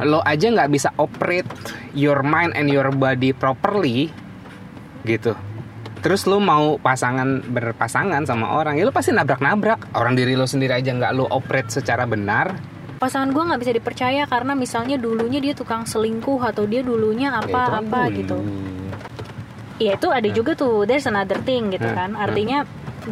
lo 0.00 0.24
aja 0.24 0.48
nggak 0.48 0.72
bisa 0.72 0.88
operate 0.96 1.44
your 1.92 2.24
mind 2.24 2.56
and 2.56 2.72
your 2.72 2.88
body 2.88 3.36
properly 3.36 4.08
gitu. 5.04 5.36
Terus 6.00 6.24
lo 6.24 6.40
mau 6.40 6.80
pasangan 6.80 7.44
berpasangan 7.44 8.24
sama 8.24 8.56
orang 8.56 8.80
ya 8.80 8.88
lo 8.88 8.92
pasti 8.94 9.12
nabrak-nabrak. 9.12 9.92
Orang 9.92 10.16
diri 10.16 10.32
lo 10.32 10.48
sendiri 10.48 10.80
aja 10.80 10.96
nggak 10.96 11.12
lo 11.12 11.28
operate 11.28 11.68
secara 11.68 12.08
benar. 12.08 12.56
Pasangan 12.96 13.36
gue 13.36 13.42
nggak 13.44 13.60
bisa 13.60 13.72
dipercaya 13.76 14.24
karena 14.24 14.56
misalnya 14.56 14.96
dulunya 14.96 15.44
dia 15.44 15.52
tukang 15.52 15.84
selingkuh 15.84 16.40
atau 16.40 16.64
dia 16.64 16.80
dulunya 16.80 17.28
ya 17.28 17.44
itu 17.44 17.52
apa 17.52 17.60
kan 17.60 17.72
apa 17.84 18.00
dulu. 18.08 18.16
gitu. 18.16 18.36
Ya 19.76 19.92
itu 20.00 20.08
ada 20.08 20.28
juga 20.32 20.56
tuh 20.56 20.88
there's 20.88 21.04
another 21.04 21.36
thing 21.44 21.68
gitu 21.68 21.84
Hmm, 21.84 21.98
kan. 22.00 22.10
hmm. 22.16 22.24
artinya 22.24 22.58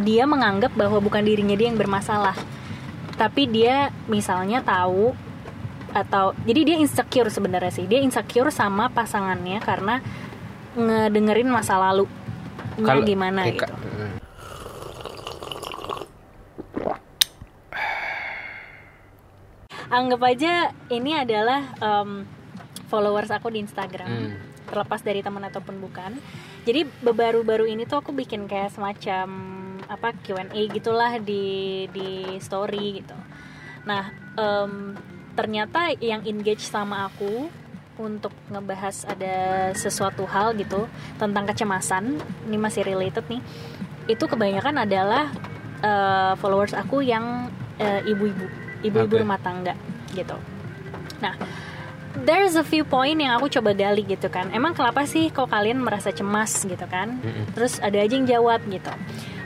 dia 0.01 0.25
menganggap 0.25 0.73
bahwa 0.73 0.97
bukan 0.97 1.29
dirinya 1.29 1.61
dia 1.61 1.69
yang 1.69 1.77
bermasalah. 1.77 2.41
Tapi 3.21 3.45
dia 3.53 3.93
misalnya 4.09 4.65
tahu 4.65 5.13
atau 5.91 6.33
jadi 6.45 6.61
dia 6.65 6.77
insecure 6.79 7.29
sebenarnya 7.29 7.71
sih. 7.71 7.87
Dia 7.87 8.01
insecure 8.01 8.51
sama 8.51 8.89
pasangannya 8.89 9.61
karena 9.61 10.01
ngedengerin 10.75 11.51
masa 11.51 11.77
lalu. 11.77 12.07
Kalau- 12.81 13.05
gimana 13.05 13.45
eh, 13.45 13.59
gitu. 13.59 13.67
Anggap 19.91 20.23
aja 20.23 20.71
ini 20.89 21.15
adalah 21.15 21.75
em, 21.77 22.25
followers 22.87 23.31
aku 23.31 23.51
di 23.51 23.61
Instagram. 23.61 24.09
Hmm. 24.09 24.35
terlepas 24.71 25.03
dari 25.03 25.19
teman 25.19 25.43
ataupun 25.43 25.83
bukan. 25.83 26.15
Jadi 26.63 26.87
baru-baru 27.03 27.67
ini 27.67 27.91
tuh 27.91 27.99
aku 27.99 28.15
bikin 28.15 28.47
kayak 28.47 28.71
semacam 28.71 29.27
apa 29.91 30.15
Q&A 30.15 30.47
gitulah 30.71 31.19
di 31.19 31.91
di 31.91 32.39
story 32.39 33.03
gitu. 33.03 33.19
Nah 33.83 34.15
em, 34.39 34.95
ternyata 35.41 35.89
yang 36.05 36.21
engage 36.29 36.69
sama 36.69 37.09
aku 37.09 37.49
untuk 37.97 38.33
ngebahas 38.53 39.09
ada 39.09 39.37
sesuatu 39.73 40.29
hal 40.29 40.53
gitu 40.61 40.85
tentang 41.17 41.49
kecemasan 41.49 42.21
ini 42.45 42.57
masih 42.61 42.85
related 42.85 43.25
nih 43.33 43.41
itu 44.05 44.25
kebanyakan 44.29 44.85
adalah 44.85 45.33
eh, 45.81 46.33
followers 46.37 46.77
aku 46.77 47.01
yang 47.01 47.49
eh, 47.81 48.05
ibu-ibu 48.05 48.45
ibu-ibu 48.85 49.17
Oke. 49.17 49.23
rumah 49.25 49.41
tangga 49.41 49.73
gitu. 50.13 50.37
Nah 51.25 51.37
there's 52.21 52.57
a 52.57 52.65
few 52.65 52.85
point 52.85 53.17
yang 53.17 53.37
aku 53.41 53.49
coba 53.49 53.73
gali 53.73 54.05
gitu 54.05 54.29
kan. 54.29 54.53
Emang 54.53 54.77
kenapa 54.77 55.09
sih 55.09 55.33
kok 55.33 55.49
kalian 55.49 55.81
merasa 55.81 56.13
cemas 56.13 56.65
gitu 56.65 56.85
kan? 56.85 57.17
Mm-mm. 57.21 57.57
terus 57.57 57.81
ada 57.81 57.97
aja 57.97 58.13
yang 58.13 58.29
jawab 58.29 58.61
gitu. 58.69 58.93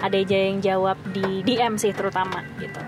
Ada 0.02 0.16
aja 0.18 0.38
yang 0.38 0.58
jawab 0.58 0.98
di 1.14 1.42
DM 1.46 1.78
sih 1.78 1.94
terutama 1.94 2.42
gitu 2.58 2.82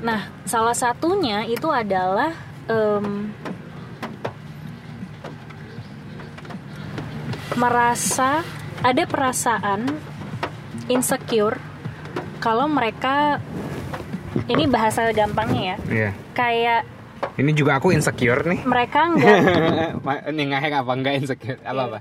nah 0.00 0.20
salah 0.44 0.72
satunya 0.72 1.44
itu 1.44 1.68
adalah 1.68 2.32
em, 2.66 3.28
merasa 7.52 8.40
ada 8.80 9.02
perasaan 9.04 9.84
insecure 10.88 11.60
kalau 12.40 12.64
mereka 12.64 13.36
ini 14.48 14.64
bahasa 14.64 15.04
gampangnya 15.12 15.76
ya 15.76 15.76
Iya. 15.90 16.10
kayak 16.32 16.82
ini 17.36 17.52
juga 17.52 17.76
aku 17.76 17.92
insecure 17.92 18.48
nih. 18.48 18.64
Mereka 18.64 19.00
nggak 19.12 19.38
ini 20.28 20.42
ngehek 20.48 20.72
apa 20.72 20.92
enggak 20.92 21.14
insecure? 21.20 21.60
Apa 21.60 21.82
apa? 21.84 21.98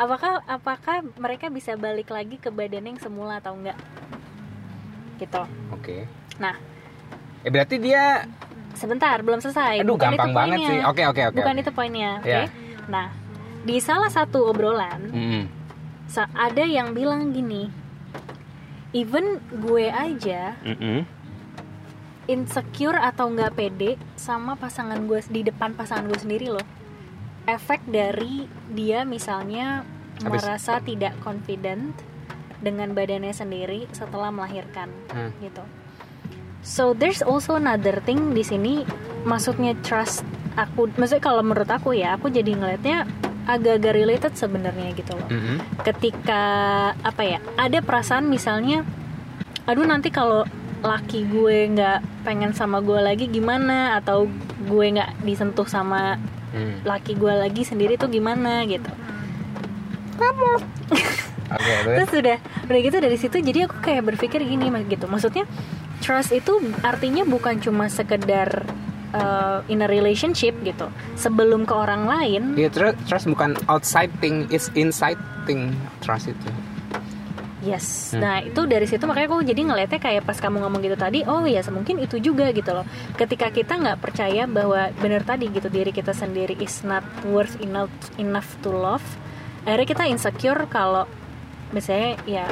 Apakah 0.00 0.32
apakah 0.48 0.96
mereka 1.20 1.52
bisa 1.52 1.76
balik 1.76 2.08
lagi 2.08 2.40
ke 2.40 2.48
badan 2.48 2.88
yang 2.88 2.96
semula 2.96 3.36
atau 3.36 3.52
enggak 3.52 3.76
gitu. 5.20 5.44
Oke. 5.72 6.08
Nah 6.40 6.56
eh 7.42 7.50
berarti 7.50 7.76
dia 7.76 8.26
sebentar 8.72 9.18
belum 9.18 9.38
selesai 9.38 9.80
aduh 9.80 9.94
Bukan 9.94 10.10
gampang 10.10 10.28
itu 10.28 10.36
banget 10.36 10.58
poinnya. 10.58 10.68
sih 10.68 10.78
oke 10.82 11.02
oke 11.06 11.22
oke 11.24 11.36
bukan 11.36 11.52
oke. 11.52 11.60
itu 11.60 11.70
poinnya 11.70 12.10
oke 12.18 12.28
Ya. 12.28 12.42
nah 12.86 13.06
di 13.62 13.76
salah 13.78 14.08
satu 14.08 14.46
obrolan 14.46 15.00
sa- 16.06 16.32
ada 16.32 16.62
yang 16.62 16.90
bilang 16.90 17.30
gini 17.30 17.70
even 18.92 19.38
gue 19.50 19.86
aja 19.88 20.56
Mm-mm. 20.62 21.06
insecure 22.24 22.96
atau 22.96 23.28
nggak 23.28 23.52
pede 23.52 23.90
sama 24.14 24.54
pasangan 24.54 24.98
gue 25.00 25.20
di 25.26 25.42
depan 25.42 25.72
pasangan 25.72 26.06
gue 26.06 26.16
sendiri 26.16 26.48
loh 26.48 26.66
efek 27.44 27.82
dari 27.84 28.44
dia 28.68 29.02
misalnya 29.04 29.82
Habis- 30.18 30.30
merasa 30.38 30.78
tidak 30.80 31.18
confident 31.18 31.92
dengan 32.58 32.92
badannya 32.92 33.32
sendiri 33.32 33.90
setelah 33.90 34.30
melahirkan 34.30 34.86
Hmm. 35.08 35.34
gitu 35.38 35.62
so 36.62 36.94
there's 36.94 37.20
also 37.20 37.58
another 37.58 37.98
thing 38.02 38.32
di 38.32 38.40
sini. 38.40 38.86
Maksudnya 39.22 39.76
trust 39.82 40.24
aku. 40.54 40.90
Maksudnya 40.96 41.22
kalau 41.22 41.42
menurut 41.42 41.68
aku 41.68 41.94
ya 41.94 42.16
aku 42.16 42.30
jadi 42.30 42.54
ngelihatnya 42.54 43.06
agak-agak 43.42 43.92
related 43.98 44.32
sebenarnya 44.38 44.94
gitu 44.94 45.18
loh. 45.18 45.26
Mm-mm. 45.26 45.58
ketika 45.82 46.42
apa 47.02 47.22
ya 47.26 47.38
ada 47.58 47.82
perasaan 47.82 48.30
misalnya 48.30 48.86
aduh 49.66 49.82
nanti 49.82 50.14
kalau 50.14 50.46
laki 50.78 51.26
gue 51.26 51.70
nggak 51.74 52.22
pengen 52.22 52.54
sama 52.54 52.78
gue 52.82 52.98
lagi 52.98 53.26
gimana? 53.26 53.98
Atau 53.98 54.30
gue 54.66 54.86
nggak 54.94 55.26
disentuh 55.26 55.66
sama 55.66 56.18
Hmm. 56.52 56.84
laki 56.84 57.16
gue 57.16 57.32
lagi 57.32 57.64
sendiri 57.64 57.96
tuh 57.96 58.12
gimana? 58.12 58.60
Gitu. 58.68 58.92
Oke 61.52 61.72
terus 61.84 61.96
terus 61.96 62.12
udah 62.12 62.38
udah 62.68 62.80
gitu 62.84 62.96
dari 63.00 63.16
situ 63.16 63.36
jadi 63.40 63.64
aku 63.68 63.80
kayak 63.80 64.04
berpikir 64.04 64.44
gini 64.44 64.68
gitu. 64.86 65.08
Maksudnya 65.08 65.48
trust 66.02 66.34
itu 66.34 66.58
artinya 66.82 67.22
bukan 67.22 67.62
cuma 67.62 67.86
sekedar 67.86 68.66
uh, 69.14 69.62
in 69.70 69.80
a 69.80 69.88
relationship 69.88 70.52
gitu 70.66 70.90
sebelum 71.14 71.64
ke 71.64 71.72
orang 71.72 72.04
lain 72.04 72.58
Dia 72.58 72.68
trust, 72.68 72.98
trust 73.06 73.26
bukan 73.30 73.54
outside 73.70 74.10
thing, 74.18 74.50
it's 74.50 74.68
inside 74.74 75.20
thing 75.46 75.72
trust 76.02 76.28
itu. 76.28 76.50
Yes, 77.62 78.10
Hmm. 78.10 78.26
nah 78.26 78.36
itu 78.42 78.66
dari 78.66 78.90
situ 78.90 79.06
makanya 79.06 79.30
aku 79.30 79.46
jadi 79.46 79.62
ngelihatnya 79.62 80.02
kayak 80.02 80.26
pas 80.26 80.34
kamu 80.34 80.66
ngomong 80.66 80.82
gitu 80.82 80.98
tadi, 80.98 81.22
oh 81.22 81.46
ya 81.46 81.62
mungkin 81.70 82.02
itu 82.02 82.18
juga 82.18 82.50
gitu 82.50 82.74
loh. 82.74 82.82
Ketika 83.14 83.54
kita 83.54 83.78
nggak 83.78 84.02
percaya 84.02 84.50
bahwa 84.50 84.90
bener 84.98 85.22
tadi 85.22 85.46
gitu 85.46 85.70
diri 85.70 85.94
kita 85.94 86.10
sendiri 86.10 86.58
is 86.58 86.82
not 86.82 87.06
worth 87.22 87.54
enough 87.62 87.94
enough 88.18 88.50
to 88.66 88.74
love, 88.74 89.06
akhirnya 89.62 89.86
kita 89.94 90.04
insecure 90.10 90.66
kalau 90.66 91.06
misalnya 91.70 92.18
ya 92.26 92.50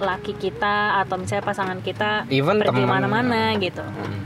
laki 0.00 0.34
kita 0.34 1.00
atau 1.04 1.20
misalnya 1.20 1.44
pasangan 1.44 1.78
kita 1.84 2.26
Even 2.32 2.58
pergi 2.58 2.82
mana-mana 2.88 3.54
gitu. 3.60 3.84
Hmm. 3.84 4.24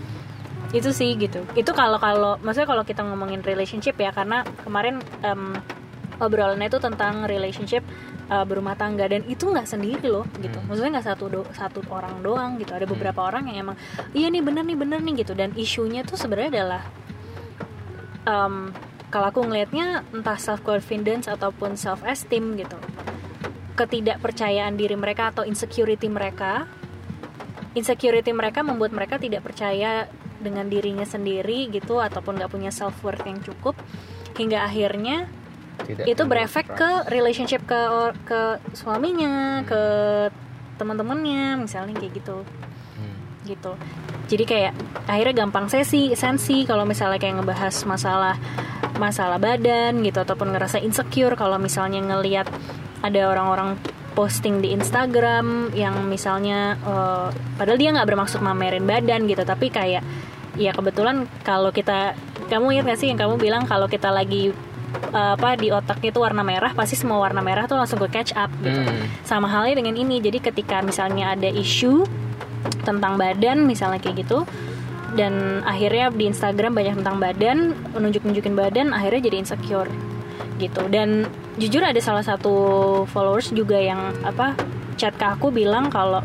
Itu 0.74 0.90
sih 0.90 1.14
gitu. 1.14 1.42
Itu 1.54 1.70
kalau 1.70 1.98
kalau 2.02 2.38
maksudnya 2.42 2.66
kalau 2.66 2.82
kita 2.82 3.06
ngomongin 3.06 3.42
relationship 3.42 3.94
ya 3.98 4.10
karena 4.10 4.42
kemarin 4.62 4.98
em, 5.22 5.54
obrolannya 6.22 6.70
itu 6.70 6.78
tentang 6.78 7.26
relationship 7.26 7.82
uh, 8.30 8.46
berumah 8.46 8.78
tangga 8.78 9.06
dan 9.10 9.26
itu 9.26 9.50
nggak 9.50 9.66
sendiri 9.66 10.06
loh 10.06 10.26
gitu. 10.38 10.58
Hmm. 10.58 10.66
Maksudnya 10.70 10.90
nggak 10.98 11.06
satu 11.10 11.24
do- 11.30 11.50
satu 11.54 11.82
orang 11.90 12.22
doang 12.22 12.58
gitu. 12.58 12.74
Ada 12.74 12.86
beberapa 12.86 13.22
orang 13.22 13.50
yang 13.50 13.70
emang 13.70 13.76
iya 14.14 14.30
nih 14.30 14.42
bener 14.42 14.62
nih 14.66 14.78
bener 14.78 14.98
nih 15.02 15.26
gitu 15.26 15.34
dan 15.34 15.50
isunya 15.54 16.02
tuh 16.02 16.18
sebenarnya 16.18 16.62
adalah 16.62 16.82
em, 18.26 18.74
kalau 19.14 19.30
aku 19.30 19.46
ngelihatnya 19.46 20.02
entah 20.10 20.38
self 20.42 20.66
confidence 20.66 21.30
ataupun 21.30 21.78
self 21.78 22.02
esteem 22.02 22.58
gitu. 22.58 22.74
Ketidakpercayaan 23.74 24.78
diri 24.78 24.94
mereka 24.94 25.34
atau 25.34 25.42
insecurity 25.42 26.06
mereka. 26.06 26.66
Insecurity 27.74 28.30
mereka 28.30 28.62
membuat 28.62 28.94
mereka 28.94 29.18
tidak 29.18 29.42
percaya 29.42 30.06
dengan 30.38 30.68
dirinya 30.68 31.08
sendiri 31.08 31.72
gitu 31.72 31.98
ataupun 31.98 32.36
nggak 32.36 32.52
punya 32.52 32.68
self 32.68 33.00
worth 33.00 33.24
yang 33.24 33.40
cukup 33.40 33.74
hingga 34.36 34.66
akhirnya 34.66 35.30
Tidak 35.82 36.06
itu 36.06 36.22
berefek 36.26 36.70
ke 36.74 36.90
relationship 37.10 37.64
ke 37.66 37.80
ke 38.28 38.62
suaminya 38.76 39.64
ke 39.66 39.82
teman-temannya 40.78 41.58
misalnya 41.58 41.94
kayak 41.98 42.12
gitu. 42.18 42.38
Hmm. 42.94 43.16
gitu. 43.48 43.72
Jadi 44.30 44.44
kayak 44.46 44.72
akhirnya 45.10 45.44
gampang 45.44 45.66
sesi 45.66 46.14
sensi 46.14 46.62
kalau 46.64 46.86
misalnya 46.86 47.18
kayak 47.18 47.42
ngebahas 47.42 47.74
masalah 47.84 48.36
masalah 48.96 49.42
badan 49.42 50.00
gitu 50.06 50.22
ataupun 50.22 50.54
ngerasa 50.54 50.78
insecure 50.78 51.34
kalau 51.34 51.58
misalnya 51.58 51.98
ngelihat 52.00 52.46
ada 53.04 53.20
orang-orang 53.28 53.76
posting 54.16 54.62
di 54.64 54.72
Instagram 54.72 55.74
yang 55.76 56.08
misalnya 56.08 56.80
eh, 56.80 57.28
padahal 57.60 57.76
dia 57.76 57.90
nggak 57.92 58.08
bermaksud 58.08 58.40
mamerin 58.40 58.88
badan 58.88 59.28
gitu 59.28 59.44
tapi 59.44 59.68
kayak 59.68 60.00
ya 60.54 60.70
kebetulan 60.70 61.26
kalau 61.42 61.74
kita 61.74 62.14
kamu 62.46 62.78
ingat 62.78 62.94
gak 62.94 63.00
sih 63.02 63.08
yang 63.10 63.18
kamu 63.18 63.34
bilang 63.42 63.66
kalau 63.66 63.90
kita 63.90 64.08
lagi 64.14 64.54
eh, 65.10 65.32
apa 65.34 65.58
di 65.58 65.74
otaknya 65.74 66.14
itu 66.14 66.20
warna 66.22 66.46
merah 66.46 66.70
pasti 66.72 66.94
semua 66.94 67.18
warna 67.18 67.42
merah 67.42 67.66
tuh 67.66 67.74
langsung 67.74 67.98
ke 68.00 68.08
catch 68.08 68.32
up 68.38 68.48
gitu 68.62 68.80
Hmm. 68.86 69.04
sama 69.26 69.50
halnya 69.50 69.82
dengan 69.82 69.98
ini 69.98 70.22
jadi 70.22 70.38
ketika 70.38 70.80
misalnya 70.80 71.34
ada 71.34 71.50
isu 71.50 72.06
tentang 72.86 73.18
badan 73.18 73.66
misalnya 73.66 73.98
kayak 74.00 74.24
gitu 74.24 74.46
dan 75.14 75.62
akhirnya 75.62 76.10
di 76.10 76.26
Instagram 76.26 76.74
banyak 76.74 76.94
tentang 77.02 77.16
badan 77.22 77.58
menunjuk-nunjukin 77.94 78.54
badan 78.54 78.90
akhirnya 78.90 79.30
jadi 79.30 79.36
insecure 79.42 79.90
gitu 80.58 80.86
dan 80.90 81.26
jujur 81.56 81.82
ada 81.82 82.00
salah 82.02 82.24
satu 82.26 82.54
followers 83.08 83.54
juga 83.54 83.78
yang 83.78 84.12
apa 84.26 84.58
chat 84.98 85.14
ke 85.14 85.26
aku 85.26 85.50
bilang 85.54 85.90
kalau 85.90 86.22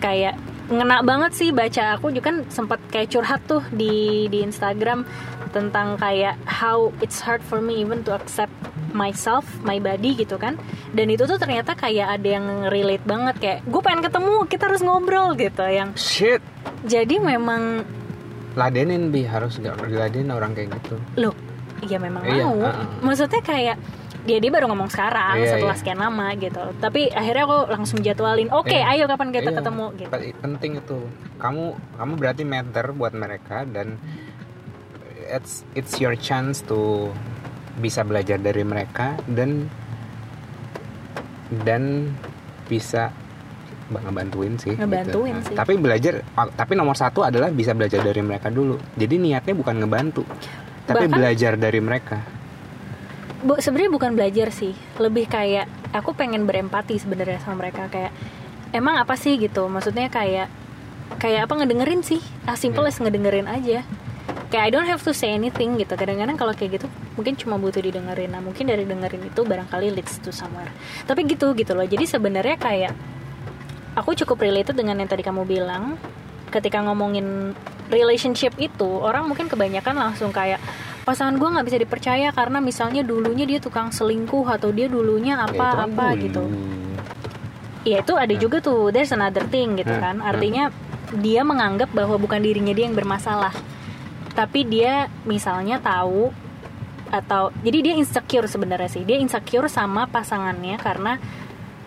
kayak 0.00 0.36
ngena 0.72 1.04
banget 1.04 1.36
sih 1.36 1.52
baca 1.52 2.00
aku 2.00 2.08
juga 2.08 2.32
kan 2.32 2.36
sempat 2.48 2.80
kayak 2.88 3.12
curhat 3.12 3.40
tuh 3.44 3.60
di 3.68 4.24
di 4.32 4.40
Instagram 4.40 5.04
tentang 5.52 6.00
kayak 6.00 6.40
how 6.48 6.88
it's 7.04 7.20
hard 7.20 7.44
for 7.44 7.60
me 7.60 7.78
even 7.78 8.00
to 8.02 8.10
accept 8.10 8.50
myself, 8.90 9.42
my 9.62 9.78
body 9.78 10.14
gitu 10.14 10.38
kan. 10.38 10.54
Dan 10.94 11.10
itu 11.10 11.26
tuh 11.26 11.34
ternyata 11.34 11.74
kayak 11.74 12.14
ada 12.18 12.28
yang 12.38 12.46
relate 12.70 13.02
banget 13.02 13.34
kayak 13.42 13.58
gue 13.66 13.82
pengen 13.82 14.02
ketemu, 14.06 14.46
kita 14.46 14.70
harus 14.70 14.82
ngobrol 14.82 15.34
gitu 15.34 15.62
yang 15.66 15.90
shit 15.98 16.38
jadi 16.86 17.18
memang 17.18 17.82
ladenin 18.54 19.10
bi 19.10 19.26
harus 19.26 19.58
gak 19.58 19.82
diladenin 19.82 20.30
orang 20.30 20.54
kayak 20.54 20.70
gitu 20.78 20.96
loh, 21.18 21.34
iya 21.82 21.98
memang 21.98 22.22
Iya, 22.22 22.44
mau. 22.46 22.54
uh-uh. 22.60 22.86
Maksudnya 23.02 23.42
kayak 23.42 23.76
dia 24.24 24.38
dia 24.38 24.48
baru 24.48 24.66
ngomong 24.66 24.88
sekarang 24.88 25.36
Iya, 25.36 25.48
setelah 25.50 25.72
iya. 25.72 25.80
sekian 25.80 25.98
lama 25.98 26.26
gitu. 26.34 26.62
Tapi 26.78 27.08
akhirnya 27.08 27.44
aku 27.44 27.58
langsung 27.68 27.98
jadwalin, 28.00 28.48
oke 28.48 28.68
Iya. 28.70 28.88
ayo 28.90 29.04
kapan 29.06 29.28
kita 29.30 29.50
Iya, 29.50 29.58
ketemu 29.58 29.86
gitu. 29.94 30.10
pe- 30.10 30.36
penting 30.38 30.72
itu 30.76 30.98
kamu 31.36 31.64
kamu 31.94 32.12
berarti 32.14 32.42
matter 32.42 32.86
buat 32.90 33.12
mereka 33.12 33.62
dan 33.64 34.00
it's 35.26 35.64
it's 35.72 35.96
your 35.98 36.14
chance 36.14 36.60
to 36.60 37.12
bisa 37.76 38.00
belajar 38.00 38.36
dari 38.38 38.62
mereka 38.62 39.12
dan 39.26 39.68
dan 41.60 42.12
bisa 42.64 43.12
ba- 43.86 44.00
ngebantuin 44.00 44.56
sih 44.56 44.72
Ngebantuin 44.72 45.36
gitu. 45.38 45.48
sih. 45.48 45.54
tapi 45.54 45.76
belajar 45.76 46.24
tapi 46.50 46.72
nomor 46.72 46.94
satu 46.94 47.20
adalah 47.22 47.50
bisa 47.50 47.72
belajar 47.72 48.00
dari 48.00 48.20
mereka 48.20 48.48
dulu 48.48 48.80
jadi 48.94 49.14
niatnya 49.14 49.54
bukan 49.54 49.76
ngebantu 49.76 50.24
tapi 50.84 51.04
Bahkan- 51.04 51.12
belajar 51.12 51.52
dari 51.54 51.80
mereka 51.80 52.18
Bu, 53.44 53.60
sebenarnya 53.60 53.92
bukan 53.92 54.16
belajar 54.16 54.48
sih, 54.48 54.72
lebih 54.96 55.28
kayak 55.28 55.68
aku 55.92 56.16
pengen 56.16 56.48
berempati 56.48 56.96
sebenarnya 56.96 57.44
sama 57.44 57.60
mereka 57.60 57.92
kayak 57.92 58.08
emang 58.72 58.96
apa 58.96 59.20
sih 59.20 59.36
gitu. 59.36 59.68
Maksudnya 59.68 60.08
kayak 60.08 60.48
kayak 61.20 61.44
apa 61.44 61.52
ngedengerin 61.60 62.00
sih. 62.00 62.24
As 62.48 62.64
simple 62.64 62.88
as 62.88 62.96
ngedengerin 62.96 63.44
aja. 63.44 63.84
Kayak 64.48 64.64
I 64.64 64.70
don't 64.72 64.88
have 64.88 65.04
to 65.04 65.12
say 65.12 65.36
anything 65.36 65.76
gitu. 65.76 65.92
Kadang-kadang 65.92 66.40
kalau 66.40 66.56
kayak 66.56 66.80
gitu 66.80 66.86
mungkin 67.20 67.36
cuma 67.36 67.60
butuh 67.60 67.84
didengerin. 67.84 68.32
Nah, 68.32 68.40
mungkin 68.40 68.64
dari 68.64 68.88
dengerin 68.88 69.28
itu 69.28 69.44
barangkali 69.44 69.92
leads 69.92 70.24
to 70.24 70.32
somewhere. 70.32 70.72
Tapi 71.04 71.28
gitu 71.28 71.52
gitu 71.52 71.76
loh. 71.76 71.84
Jadi 71.84 72.08
sebenarnya 72.08 72.56
kayak 72.56 72.96
aku 73.92 74.16
cukup 74.24 74.40
related 74.40 74.72
dengan 74.72 75.04
yang 75.04 75.10
tadi 75.12 75.20
kamu 75.20 75.44
bilang 75.44 76.00
ketika 76.48 76.80
ngomongin 76.80 77.52
relationship 77.92 78.56
itu 78.56 78.88
orang 79.04 79.26
mungkin 79.28 79.52
kebanyakan 79.52 80.00
langsung 80.00 80.32
kayak 80.32 80.62
pasangan 81.04 81.36
gue 81.36 81.44
nggak 81.46 81.66
bisa 81.66 81.78
dipercaya 81.78 82.28
karena 82.30 82.58
misalnya 82.58 83.00
dulunya 83.00 83.44
dia 83.44 83.60
tukang 83.60 83.88
selingkuh 83.88 84.48
atau 84.48 84.68
dia 84.68 84.88
dulunya 84.88 85.36
Ya, 85.36 85.44
apa 85.44 85.66
kan 85.76 85.78
apa 85.86 86.06
dulu. 86.10 86.22
gitu. 86.22 86.42
Ya 87.84 88.00
itu 88.00 88.14
ada 88.14 88.32
juga 88.34 88.58
tuh 88.58 88.88
there's 88.88 89.12
another 89.12 89.44
thing 89.44 89.76
gitu 89.76 89.92
Hmm, 89.92 90.00
kan. 90.00 90.16
artinya 90.18 90.72
dia 91.14 91.44
menganggap 91.44 91.92
bahwa 91.92 92.16
bukan 92.16 92.40
dirinya 92.40 92.72
dia 92.72 92.88
yang 92.88 92.96
bermasalah. 92.96 93.52
Tapi 94.32 94.64
dia 94.64 95.06
misalnya 95.22 95.78
tahu 95.78 96.32
atau 97.08 97.52
jadi 97.60 97.78
dia 97.82 97.94
insecure 97.94 98.48
sebenarnya 98.48 98.88
sih. 98.90 99.04
Dia 99.04 99.20
insecure 99.20 99.68
sama 99.68 100.08
pasangannya 100.08 100.74
karena 100.76 101.20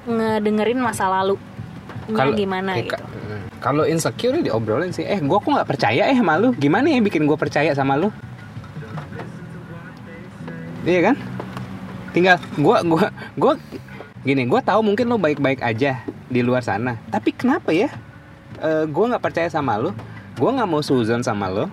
ngedengerin 0.06 0.78
masa 0.78 1.10
lalu. 1.10 1.36
Gimana 2.08 2.78
eh, 2.78 2.86
gitu. 2.86 2.94
ka- 2.94 3.04
kalau 3.60 3.84
insecure 3.84 4.38
diobrolin 4.40 4.94
sih. 4.94 5.04
Eh 5.04 5.20
gua 5.20 5.42
kok 5.42 5.50
nggak 5.50 5.68
percaya 5.68 6.06
eh 6.06 6.16
sama 6.16 6.38
lu? 6.38 6.54
Gimana 6.54 6.88
ya 6.88 7.02
bikin 7.02 7.26
gua 7.26 7.36
percaya 7.36 7.74
sama 7.74 7.98
lu 7.98 8.14
iya 10.88 11.12
kan? 11.12 11.16
Tinggal 12.16 12.40
gua 12.56 12.80
gua 12.82 13.12
gua 13.36 13.54
gini 14.24 14.48
gua 14.48 14.64
tahu 14.64 14.82
mungkin 14.82 15.12
lu 15.12 15.20
baik-baik 15.20 15.60
aja 15.60 16.02
di 16.32 16.40
luar 16.40 16.64
sana. 16.64 16.96
Tapi 17.12 17.36
kenapa 17.36 17.76
ya? 17.76 17.92
Eh, 18.58 18.88
gua 18.88 19.12
nggak 19.14 19.24
percaya 19.24 19.52
sama 19.52 19.76
lu 19.78 19.92
gua 20.40 20.56
nggak 20.56 20.70
mau 20.70 20.82
suzon 20.82 21.22
sama 21.22 21.52
lu 21.52 21.68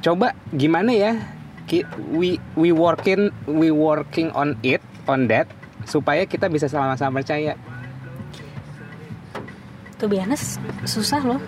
coba 0.00 0.36
gimana 0.52 0.92
ya? 0.92 1.16
We 2.12 2.36
we 2.54 2.70
working 2.70 3.32
we 3.48 3.72
working 3.72 4.28
on 4.36 4.54
it 4.60 4.84
on 5.08 5.26
that 5.32 5.48
supaya 5.88 6.28
kita 6.28 6.46
bisa 6.46 6.68
sama-sama 6.68 7.24
percaya. 7.24 7.56
Tuh 9.96 10.06
biasa 10.06 10.60
susah 10.84 11.24
loh. 11.24 11.40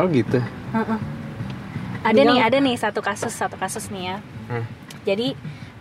Oh 0.00 0.08
gitu? 0.08 0.40
Heeh. 0.72 0.98
Ada 2.00 2.14
Tinggal- 2.16 2.32
nih, 2.32 2.40
ada 2.40 2.58
nih 2.64 2.74
satu 2.80 3.00
kasus, 3.04 3.34
satu 3.36 3.60
kasus 3.60 3.92
nih 3.92 4.14
ya. 4.14 4.16
Hmm. 4.48 4.64
Jadi 5.08 5.32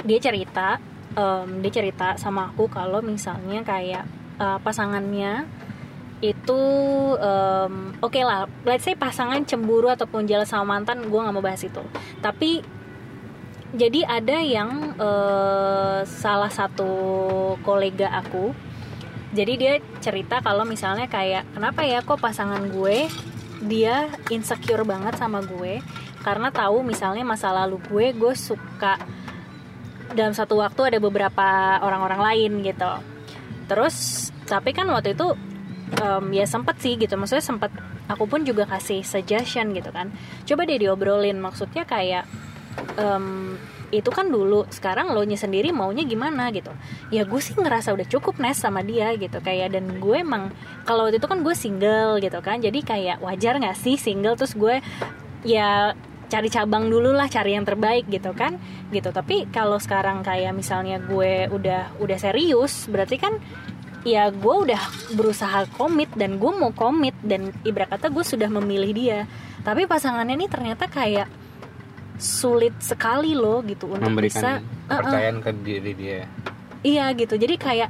dia 0.08 0.20
cerita, 0.24 0.80
em, 1.20 1.60
dia 1.60 1.72
cerita 1.74 2.16
sama 2.16 2.48
aku 2.56 2.72
kalau 2.72 3.04
misalnya 3.04 3.60
kayak 3.68 4.08
eh, 4.40 4.60
pasangannya 4.64 5.44
itu 6.24 6.62
em, 7.20 7.74
oke 8.00 8.22
lah, 8.24 8.48
let's 8.64 8.88
say 8.88 8.96
pasangan 8.96 9.44
cemburu 9.44 9.92
ataupun 9.92 10.24
jalan 10.26 10.48
sama 10.48 10.80
mantan, 10.80 11.04
gue 11.12 11.20
nggak 11.20 11.36
mau 11.36 11.44
bahas 11.44 11.62
itu. 11.68 11.84
Tapi 12.24 12.64
jadi 13.76 14.08
ada 14.08 14.38
yang 14.40 14.96
eh, 14.96 16.00
salah 16.08 16.48
satu 16.48 16.90
kolega 17.68 18.08
aku 18.16 18.56
jadi 19.36 19.54
dia 19.60 19.74
cerita 20.00 20.40
kalau 20.40 20.64
misalnya 20.64 21.12
kayak 21.12 21.44
kenapa 21.52 21.84
ya 21.84 22.00
kok 22.00 22.24
pasangan 22.24 22.64
gue 22.72 23.12
dia 23.68 24.08
insecure 24.32 24.88
banget 24.88 25.20
sama 25.20 25.44
gue 25.44 25.84
karena 26.28 26.52
tahu 26.52 26.84
misalnya 26.84 27.24
masa 27.24 27.56
lalu 27.56 27.80
gue 27.88 28.12
gue 28.12 28.34
suka 28.36 29.00
dalam 30.12 30.36
satu 30.36 30.60
waktu 30.60 30.92
ada 30.92 31.00
beberapa 31.00 31.80
orang-orang 31.80 32.20
lain 32.20 32.52
gitu. 32.68 32.92
Terus 33.72 34.28
tapi 34.44 34.76
kan 34.76 34.92
waktu 34.92 35.16
itu 35.16 35.32
em, 36.04 36.26
ya 36.36 36.44
sempet 36.44 36.84
sih 36.84 37.00
gitu. 37.00 37.16
Maksudnya 37.16 37.48
sempet 37.48 37.72
aku 38.12 38.28
pun 38.28 38.44
juga 38.44 38.68
kasih 38.68 39.08
suggestion 39.08 39.72
gitu 39.72 39.88
kan. 39.96 40.12
Coba 40.44 40.68
deh 40.68 40.76
diobrolin 40.76 41.40
maksudnya 41.40 41.88
kayak 41.88 42.28
em, 43.00 43.56
itu 43.88 44.12
kan 44.12 44.28
dulu 44.28 44.68
sekarang 44.68 45.16
lo 45.16 45.24
nya 45.24 45.40
sendiri 45.40 45.72
maunya 45.72 46.04
gimana 46.04 46.52
gitu. 46.52 46.76
Ya 47.08 47.24
gue 47.24 47.40
sih 47.40 47.56
ngerasa 47.56 47.96
udah 47.96 48.04
cukup 48.04 48.36
nes 48.44 48.60
sama 48.60 48.84
dia 48.84 49.16
gitu 49.16 49.40
kayak 49.40 49.80
dan 49.80 49.96
gue 50.04 50.18
emang 50.20 50.52
kalau 50.84 51.08
waktu 51.08 51.24
itu 51.24 51.28
kan 51.32 51.40
gue 51.40 51.56
single 51.56 52.20
gitu 52.20 52.44
kan 52.44 52.60
jadi 52.60 52.80
kayak 52.84 53.18
wajar 53.24 53.56
nggak 53.64 53.80
sih 53.80 53.96
single? 53.96 54.36
Terus 54.36 54.60
gue 54.60 54.84
ya 55.48 55.96
cari 56.28 56.52
cabang 56.52 56.92
dulu 56.92 57.16
lah 57.16 57.32
cari 57.32 57.56
yang 57.56 57.64
terbaik 57.64 58.08
gitu 58.12 58.36
kan 58.36 58.60
gitu 58.92 59.12
tapi 59.16 59.48
kalau 59.50 59.80
sekarang 59.80 60.22
kayak 60.22 60.52
misalnya 60.52 61.00
gue 61.00 61.48
udah 61.52 61.98
udah 62.04 62.18
serius 62.20 62.88
berarti 62.92 63.16
kan 63.16 63.40
ya 64.04 64.32
gue 64.32 64.56
udah 64.68 64.80
berusaha 65.16 65.68
komit 65.76 66.12
dan 66.16 66.40
gue 66.40 66.52
mau 66.52 66.72
komit 66.76 67.16
dan 67.24 67.52
ibarat 67.64 67.96
kata 67.96 68.12
gue 68.12 68.24
sudah 68.24 68.48
memilih 68.52 68.92
dia 68.92 69.20
tapi 69.64 69.88
pasangannya 69.88 70.36
ini 70.36 70.48
ternyata 70.48 70.88
kayak 70.88 71.28
sulit 72.20 72.74
sekali 72.82 73.38
loh 73.38 73.64
gitu 73.64 73.88
untuk 73.88 74.04
bisa 74.04 74.10
memberikan 74.10 74.44
Uh-uh. 74.88 74.90
kepercayaan 75.00 75.38
ke 75.44 75.52
diri 75.64 75.94
dia 75.96 76.22
Iya 76.86 77.12
gitu. 77.18 77.36
Jadi 77.36 77.56
kayak 77.57 77.90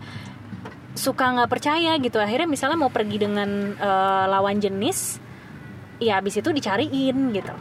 suka 0.98 1.26
nggak 1.38 1.52
percaya 1.52 1.92
gitu. 2.00 2.18
Akhirnya 2.18 2.48
misalnya 2.50 2.78
mau 2.80 2.92
pergi 2.92 3.18
dengan 3.22 3.50
eh, 3.76 4.26
lawan 4.26 4.58
jenis, 4.58 5.22
ya 6.02 6.20
abis 6.20 6.40
itu 6.40 6.50
dicariin 6.50 7.18
gitu. 7.36 7.54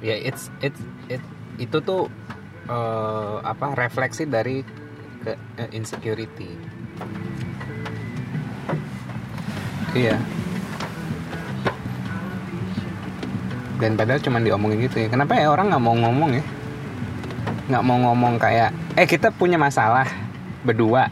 Ya 0.00 0.16
it's 0.16 0.48
it's 0.64 0.80
it, 1.12 1.20
itu 1.60 1.76
tuh 1.84 2.08
eh, 2.68 3.36
apa 3.44 3.76
refleksi 3.76 4.24
dari 4.24 4.64
ke 5.20 5.36
eh, 5.60 5.70
insecurity. 5.76 6.48
Iya. 9.92 10.16
Dan 13.80 13.96
padahal 13.96 14.20
cuma 14.20 14.40
diomongin 14.40 14.84
gitu 14.88 15.04
ya. 15.04 15.08
Kenapa 15.08 15.36
ya 15.36 15.52
orang 15.52 15.72
nggak 15.72 15.84
mau 15.84 15.96
ngomong 15.96 16.30
ya? 16.36 16.44
Nggak 17.68 17.84
mau 17.84 17.98
ngomong 18.10 18.34
kayak 18.36 18.70
eh 18.96 19.08
kita 19.08 19.32
punya 19.32 19.56
masalah 19.56 20.08
berdua. 20.64 21.08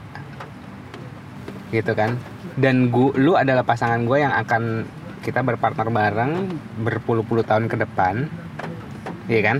Gitu 1.73 1.93
kan. 1.93 2.17
Dan 2.57 2.89
gua 2.93 3.13
lu 3.17 3.33
adalah 3.37 3.63
pasangan 3.63 4.03
gue 4.03 4.19
yang 4.19 4.35
akan 4.35 4.85
kita 5.23 5.45
berpartner 5.45 5.91
bareng 5.91 6.33
berpuluh-puluh 6.81 7.45
tahun 7.45 7.69
ke 7.69 7.77
depan 7.85 8.31
iya 9.29 9.41
kan? 9.45 9.59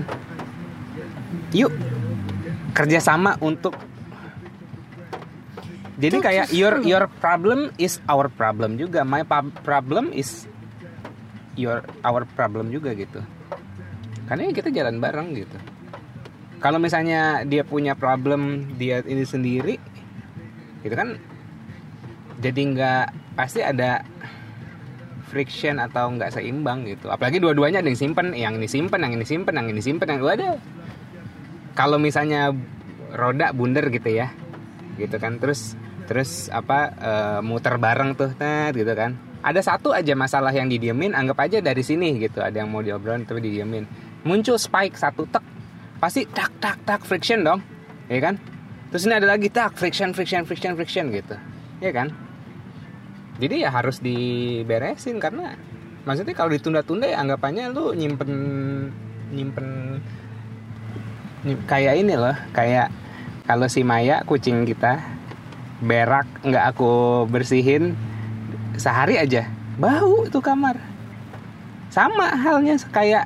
Yuk 1.53 1.71
kerjasama 2.73 3.37
untuk 3.41 3.73
jadi 5.99 6.15
Itu 6.15 6.23
kayak 6.23 6.47
your 6.55 6.79
your 6.87 7.11
problem 7.19 7.75
is 7.75 7.99
our 8.07 8.31
problem 8.31 8.79
juga. 8.79 9.03
My 9.03 9.27
problem 9.63 10.15
is 10.15 10.47
your 11.59 11.83
our 12.07 12.23
problem 12.23 12.71
juga 12.71 12.95
gitu. 12.95 13.19
Karena 14.31 14.47
ya 14.47 14.51
kita 14.55 14.71
jalan 14.71 15.03
bareng 15.03 15.35
gitu. 15.35 15.57
Kalau 16.63 16.79
misalnya 16.79 17.43
dia 17.43 17.67
punya 17.67 17.99
problem 17.99 18.71
dia 18.79 19.03
ini 19.03 19.23
sendiri 19.27 19.75
gitu 20.79 20.95
kan 20.95 21.19
jadi 22.39 22.61
nggak 22.71 23.05
pasti 23.35 23.59
ada 23.59 24.03
friction 25.29 25.77
atau 25.77 26.09
nggak 26.17 26.33
seimbang 26.33 26.89
gitu. 26.89 27.13
Apalagi 27.13 27.37
dua-duanya 27.37 27.85
ada 27.85 27.89
yang 27.93 27.99
simpen 27.99 28.33
yang 28.33 28.57
ini 28.57 28.65
simpen 28.65 28.99
yang 29.05 29.13
ini 29.13 29.25
simpen 29.25 29.53
yang 29.53 29.67
ini 29.69 29.81
simpen 29.81 30.09
yang 30.09 30.25
ada 30.25 30.57
kalau 31.77 32.01
misalnya 32.01 32.49
roda 33.13 33.53
bundar 33.53 33.93
gitu 33.93 34.09
ya 34.09 34.33
gitu 34.97 35.13
kan. 35.21 35.37
Terus 35.37 35.77
terus 36.09 36.49
apa 36.49 36.91
eh, 36.97 37.39
muter 37.45 37.77
bareng 37.77 38.17
tuh 38.17 38.33
tet 38.33 38.73
gitu 38.73 38.91
kan. 38.97 39.13
Ada 39.39 39.61
satu 39.63 39.95
aja 39.95 40.11
masalah 40.17 40.51
yang 40.51 40.67
didiemin 40.67 41.15
anggap 41.15 41.45
aja 41.45 41.61
dari 41.61 41.85
sini 41.85 42.17
gitu. 42.17 42.41
Ada 42.41 42.65
yang 42.65 42.73
mau 42.73 42.81
diobrolin 42.81 43.23
tapi 43.23 43.45
didiemin. 43.45 43.85
Muncul 44.25 44.57
spike 44.57 44.97
satu 44.97 45.29
tek. 45.29 45.45
Pasti 46.01 46.25
tak 46.25 46.49
tak 46.57 46.81
tak 46.83 47.05
friction 47.05 47.45
dong 47.45 47.61
ya 48.09 48.19
kan. 48.19 48.35
Terus 48.89 49.05
ini 49.05 49.13
ada 49.21 49.29
lagi 49.29 49.53
tak 49.53 49.77
friction 49.77 50.11
friction 50.17 50.43
friction 50.49 50.73
friction 50.73 51.13
gitu 51.13 51.37
ya 51.79 51.91
kan 51.95 52.11
jadi 53.39 53.67
ya 53.67 53.69
harus 53.71 54.03
diberesin 54.03 55.17
karena 55.17 55.55
maksudnya 56.03 56.35
kalau 56.35 56.51
ditunda-tunda 56.51 57.07
ya 57.07 57.23
anggapannya 57.23 57.71
lu 57.71 57.95
nyimpen 57.95 58.31
nyimpen 59.31 59.67
nyim- 61.47 61.63
kayak 61.65 62.03
ini 62.03 62.19
loh 62.19 62.35
kayak 62.51 62.91
kalau 63.47 63.65
si 63.71 63.81
Maya 63.81 64.21
kucing 64.27 64.67
kita 64.67 64.99
berak 65.79 66.27
nggak 66.43 66.75
aku 66.75 67.25
bersihin 67.31 67.95
sehari 68.75 69.15
aja 69.15 69.47
bau 69.79 70.27
itu 70.27 70.39
kamar. 70.43 70.75
Sama 71.89 72.35
halnya 72.35 72.75
kayak 72.91 73.25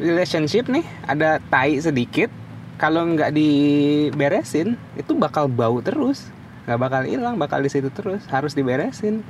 relationship 0.00 0.66
nih 0.66 0.82
ada 1.04 1.38
tai 1.52 1.78
sedikit 1.78 2.32
kalau 2.80 3.04
nggak 3.04 3.30
diberesin 3.36 4.74
itu 4.96 5.12
bakal 5.14 5.46
bau 5.46 5.78
terus 5.84 6.32
nggak 6.68 6.78
bakal 6.78 7.02
hilang 7.08 7.40
bakal 7.40 7.64
di 7.64 7.72
situ 7.72 7.88
terus 7.88 8.22
harus 8.28 8.52
diberesin 8.52 9.24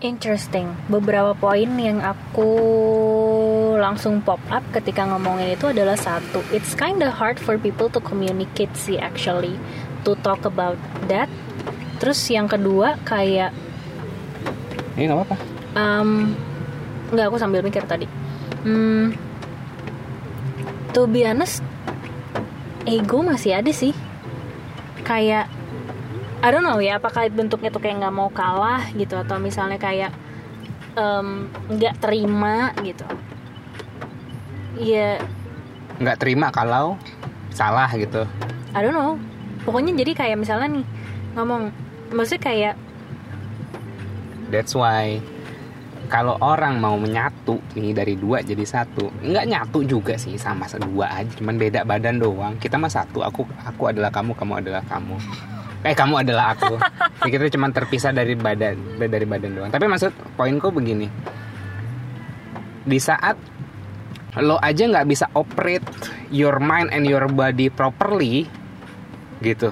Interesting. 0.00 0.72
Beberapa 0.88 1.36
poin 1.36 1.68
yang 1.76 2.00
aku 2.00 2.48
langsung 3.76 4.24
pop 4.24 4.40
up 4.48 4.64
ketika 4.72 5.04
ngomongin 5.04 5.52
itu 5.52 5.76
adalah 5.76 5.92
satu, 5.92 6.40
it's 6.56 6.72
kinda 6.72 7.12
hard 7.12 7.36
for 7.36 7.60
people 7.60 7.92
to 7.92 8.00
communicate 8.00 8.72
sih 8.72 8.96
actually 8.96 9.60
to 10.08 10.16
talk 10.24 10.48
about 10.48 10.80
that. 11.12 11.28
Terus 12.00 12.16
yang 12.32 12.48
kedua 12.48 12.96
kayak 13.04 13.52
ini 14.96 15.04
nggak 15.04 15.20
apa-apa 15.20 15.36
um, 15.74 16.34
nggak 17.10 17.26
aku 17.30 17.36
sambil 17.36 17.60
mikir 17.64 17.84
tadi. 17.86 18.06
Hmm, 18.64 19.14
to 20.92 21.06
be 21.08 21.24
honest, 21.24 21.64
ego 22.86 23.22
masih 23.24 23.58
ada 23.58 23.72
sih. 23.72 23.94
Kayak 25.10 25.50
I 26.38 26.54
don't 26.54 26.62
know 26.62 26.78
ya, 26.78 27.02
apakah 27.02 27.26
bentuknya 27.34 27.74
tuh 27.74 27.82
kayak 27.82 27.98
nggak 27.98 28.14
mau 28.14 28.30
kalah 28.30 28.86
gitu 28.94 29.18
atau 29.18 29.42
misalnya 29.42 29.74
kayak 29.74 30.14
nggak 31.66 31.98
terima 31.98 32.70
gitu. 32.86 33.02
Iya, 34.78 35.18
nggak 35.98 36.16
terima 36.22 36.54
kalau 36.54 36.94
salah 37.50 37.90
gitu 37.98 38.22
I 38.70 38.86
don't 38.86 38.94
know. 38.94 39.18
Pokoknya 39.66 39.98
jadi 39.98 40.14
kayak 40.14 40.38
misalnya 40.38 40.78
nih 40.78 40.86
ngomong, 41.34 41.74
maksudnya 42.14 42.42
kayak 42.46 42.74
That's 44.50 44.78
why 44.78 45.18
kalau 46.10 46.34
orang 46.42 46.82
mau 46.82 46.98
menyatu 46.98 47.62
nih 47.78 47.94
dari 47.94 48.18
dua 48.18 48.42
jadi 48.42 48.66
satu, 48.66 49.22
nggak 49.22 49.46
nyatu 49.46 49.86
juga 49.86 50.18
sih 50.18 50.34
sama 50.34 50.66
dua 50.82 51.22
aja, 51.22 51.30
cuman 51.38 51.54
beda 51.54 51.86
badan 51.86 52.18
doang. 52.18 52.58
Kita 52.58 52.74
mah 52.74 52.90
satu, 52.90 53.22
aku 53.22 53.46
aku 53.62 53.94
adalah 53.94 54.10
kamu, 54.10 54.34
kamu 54.34 54.52
adalah 54.58 54.82
kamu. 54.90 55.16
Eh 55.86 55.94
kamu 55.94 56.26
adalah 56.26 56.58
aku. 56.58 56.74
Ya, 57.24 57.28
kita 57.38 57.46
cuma 57.54 57.70
terpisah 57.70 58.10
dari 58.10 58.34
badan 58.34 58.98
dari 58.98 59.22
badan 59.22 59.50
doang. 59.54 59.70
Tapi 59.70 59.86
maksud 59.86 60.10
poinku 60.34 60.74
begini, 60.74 61.06
di 62.82 62.98
saat 62.98 63.38
lo 64.42 64.58
aja 64.58 64.82
nggak 64.82 65.06
bisa 65.06 65.30
operate 65.38 65.86
your 66.34 66.58
mind 66.58 66.90
and 66.90 67.06
your 67.06 67.30
body 67.30 67.70
properly, 67.70 68.50
gitu 69.38 69.70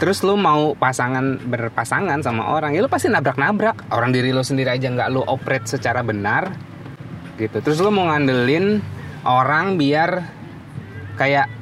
terus 0.00 0.24
lu 0.24 0.32
mau 0.40 0.72
pasangan 0.72 1.36
berpasangan 1.44 2.24
sama 2.24 2.56
orang 2.56 2.72
ya 2.72 2.80
lu 2.80 2.88
pasti 2.88 3.12
nabrak-nabrak. 3.12 3.92
Orang 3.92 4.16
diri 4.16 4.32
lu 4.32 4.40
sendiri 4.40 4.72
aja 4.72 4.88
nggak 4.88 5.12
lu 5.12 5.20
operate 5.20 5.68
secara 5.68 6.00
benar 6.00 6.56
gitu. 7.36 7.60
Terus 7.60 7.78
lu 7.84 7.92
mau 7.92 8.08
ngandelin 8.08 8.80
orang 9.28 9.76
biar 9.76 10.24
kayak 11.20 11.52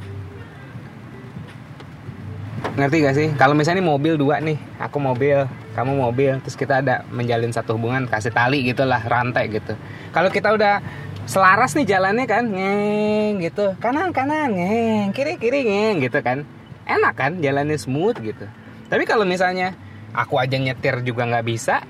ngerti 2.79 2.97
gak 3.03 3.17
sih? 3.19 3.29
Kalau 3.35 3.59
misalnya 3.59 3.83
mobil 3.83 4.15
dua 4.15 4.39
nih 4.39 4.55
aku 4.79 5.03
mobil 5.03 5.51
kamu 5.75 5.99
mobil 5.99 6.39
terus 6.47 6.55
kita 6.55 6.79
ada 6.79 7.03
menjalin 7.11 7.51
satu 7.51 7.75
hubungan 7.75 8.07
kasih 8.07 8.31
tali 8.31 8.63
gitulah 8.63 9.03
rantai 9.03 9.51
gitu. 9.51 9.75
Kalau 10.15 10.31
kita 10.31 10.55
udah 10.55 10.79
selaras 11.27 11.75
nih 11.75 11.91
jalannya 11.91 12.25
kan 12.25 12.47
ngeng 12.47 13.43
gitu 13.43 13.75
kanan 13.83 14.15
kanan 14.17 14.55
ngeng 14.55 15.11
kiri 15.13 15.37
kiri 15.37 15.61
ngeng 15.67 16.07
gitu 16.07 16.23
kan 16.25 16.47
enak 16.89 17.15
kan 17.15 17.33
jalannya 17.45 17.77
smooth 17.77 18.17
gitu. 18.25 18.49
Tapi 18.89 19.05
kalau 19.05 19.29
misalnya 19.29 19.77
aku 20.17 20.41
aja 20.41 20.57
nyetir 20.57 21.05
juga 21.05 21.29
nggak 21.29 21.47
bisa 21.47 21.85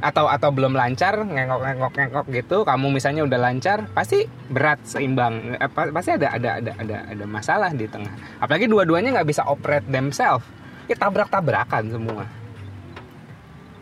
atau 0.00 0.32
atau 0.32 0.48
belum 0.48 0.72
lancar 0.72 1.28
ngengok 1.28 1.60
ngengok 1.60 1.92
ngengok 1.92 2.26
gitu 2.32 2.64
kamu 2.64 2.88
misalnya 2.88 3.20
udah 3.20 3.36
lancar 3.36 3.84
pasti 3.92 4.24
berat 4.48 4.80
seimbang 4.88 5.60
Eh, 5.60 5.68
pa- 5.68 5.92
pasti 5.92 6.16
ada 6.16 6.32
ada 6.32 6.56
ada 6.56 6.72
ada 6.80 6.96
ada 7.12 7.24
masalah 7.28 7.68
di 7.76 7.84
tengah. 7.84 8.14
Apalagi 8.40 8.64
dua-duanya 8.64 9.20
nggak 9.20 9.28
bisa 9.28 9.44
operate 9.44 9.84
themselves. 9.92 10.46
Ya 10.88 10.96
tabrak 10.96 11.28
tabrakan 11.28 11.92
semua. 11.92 12.24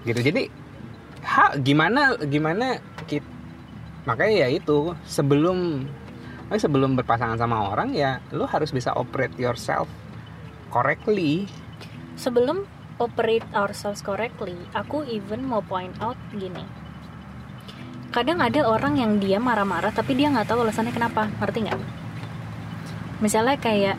Gitu. 0.02 0.19
Jadi 0.19 0.50
ha 1.23 1.55
gimana 1.61 2.17
gimana 2.26 2.81
kita 3.07 3.26
makanya 4.09 4.47
ya 4.47 4.49
itu 4.49 4.97
sebelum 5.05 5.85
eh, 6.49 6.57
sebelum 6.59 6.97
berpasangan 6.97 7.37
sama 7.37 7.71
orang 7.76 7.93
ya 7.93 8.25
lu 8.33 8.49
harus 8.49 8.73
bisa 8.73 8.90
operate 8.97 9.37
yourself 9.37 9.87
correctly 10.69 11.49
sebelum 12.15 12.67
operate 12.99 13.47
ourselves 13.55 14.03
correctly, 14.03 14.59
aku 14.75 15.07
even 15.07 15.47
mau 15.47 15.63
point 15.63 15.95
out 15.99 16.19
gini. 16.35 16.67
Kadang 18.11 18.43
ada 18.43 18.65
orang 18.65 18.99
yang 18.99 19.23
dia 19.23 19.39
marah-marah 19.39 19.95
tapi 19.95 20.19
dia 20.19 20.27
nggak 20.27 20.51
tahu 20.51 20.67
alasannya 20.67 20.91
kenapa, 20.91 21.31
ngerti 21.39 21.69
nggak? 21.69 21.79
Misalnya 23.19 23.55
kayak, 23.55 23.95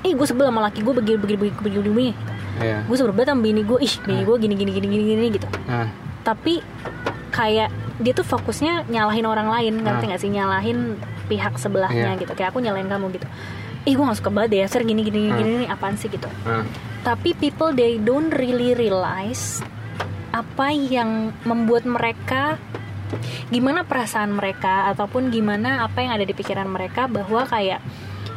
eh 0.00 0.12
gue 0.12 0.26
sebel 0.26 0.48
sama 0.48 0.64
laki 0.64 0.80
gue 0.80 0.94
begini 0.94 1.18
begini 1.18 1.38
begini 1.38 1.56
begini, 1.60 1.80
begini. 1.84 2.08
ya 2.56 2.80
gue 2.88 2.96
sebel 2.96 3.12
banget 3.12 3.36
sama 3.36 3.42
bini 3.44 3.60
gue, 3.60 3.78
ih 3.84 3.94
bini 4.00 4.20
gue 4.24 4.36
gini 4.40 4.54
gini 4.56 4.70
gini 4.72 4.86
gini 4.88 5.04
gini 5.12 5.26
gitu. 5.36 5.48
nah 5.68 5.88
Tapi 6.24 6.64
kayak 7.30 7.68
dia 8.00 8.12
tuh 8.12 8.24
fokusnya 8.24 8.88
nyalahin 8.88 9.28
orang 9.28 9.52
lain, 9.52 9.74
ngerti 9.76 10.04
Ah. 10.04 10.08
nggak 10.08 10.20
sih? 10.20 10.30
Nyalahin 10.32 10.78
pihak 11.28 11.60
sebelahnya 11.60 12.16
Iya. 12.16 12.20
gitu. 12.20 12.32
Kayak 12.32 12.56
aku 12.56 12.64
nyalahin 12.64 12.88
kamu 12.88 13.12
gitu. 13.12 13.26
Ih 13.86 13.94
gue 13.94 14.02
gak 14.02 14.18
suka 14.18 14.30
banget 14.34 14.50
deh, 14.50 14.66
ser 14.66 14.82
gini 14.82 15.06
gini 15.06 15.30
gini, 15.30 15.38
gini 15.38 15.64
apaan 15.70 15.94
sih? 15.94 16.10
Gitu. 16.10 16.26
Nah, 16.42 16.66
tapi 17.06 17.38
people 17.38 17.70
they 17.70 18.02
don't 18.02 18.34
really 18.34 18.74
realize 18.74 19.62
apa 20.34 20.74
yang 20.74 21.30
membuat 21.46 21.86
mereka 21.86 22.58
gimana 23.54 23.86
perasaan 23.86 24.34
mereka 24.34 24.90
ataupun 24.90 25.30
gimana 25.30 25.86
apa 25.86 26.02
yang 26.02 26.18
ada 26.18 26.26
di 26.26 26.34
pikiran 26.34 26.66
mereka 26.66 27.06
bahwa 27.06 27.46
kayak 27.46 27.78